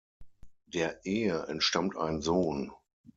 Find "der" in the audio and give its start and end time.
0.65-1.05